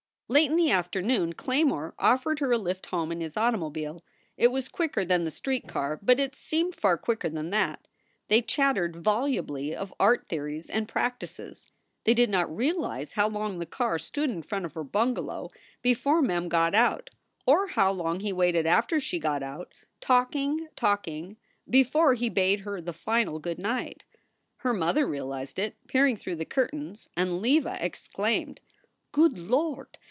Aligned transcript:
Late 0.31 0.49
in 0.49 0.55
the 0.55 0.71
afternoon 0.71 1.33
Claymore 1.33 1.93
offered 1.99 2.39
her 2.39 2.53
a 2.53 2.57
lift 2.57 2.85
home 2.85 3.11
in 3.11 3.19
his 3.19 3.35
automobile. 3.35 4.01
It 4.37 4.47
was 4.47 4.69
quicker 4.69 5.03
than 5.03 5.25
the 5.25 5.29
street 5.29 5.67
car, 5.67 5.99
but 6.01 6.21
it 6.21 6.37
seemed 6.37 6.73
far 6.73 6.97
quicker 6.97 7.27
than 7.27 7.49
that. 7.49 7.85
They 8.29 8.41
chattered 8.41 8.95
volubly 8.95 9.75
of 9.75 9.93
art 9.99 10.29
theories 10.29 10.69
and 10.69 10.87
practices. 10.87 11.67
They 12.05 12.13
did 12.13 12.29
not 12.29 12.55
realize 12.55 13.11
how 13.11 13.27
long 13.27 13.59
the 13.59 13.65
car 13.65 13.99
stood 13.99 14.29
in 14.29 14.41
front 14.41 14.63
of 14.63 14.71
her 14.73 14.85
bungalow 14.85 15.49
before 15.81 16.21
Mem 16.21 16.47
got 16.47 16.73
out, 16.73 17.09
SOULS 17.09 17.43
FOR 17.43 17.67
SALE 17.67 17.67
239 17.67 17.67
or 17.67 17.67
how 17.67 17.91
long 18.09 18.19
he 18.21 18.31
waited 18.31 18.65
after 18.65 19.01
she 19.01 19.19
got 19.19 19.43
out, 19.43 19.73
talking, 19.99 20.69
talking, 20.77 21.35
before 21.69 22.13
he 22.13 22.29
bade 22.29 22.61
her 22.61 22.79
the 22.79 22.93
final 22.93 23.37
good 23.37 23.59
night. 23.59 24.05
Her 24.59 24.71
mother 24.71 25.05
realized 25.05 25.59
it, 25.59 25.75
peering 25.89 26.15
through 26.15 26.37
the 26.37 26.45
curtains, 26.45 27.09
and 27.17 27.41
Leva 27.41 27.77
exclaimed: 27.85 28.61
"Good 29.11 29.37
Lord! 29.37 29.97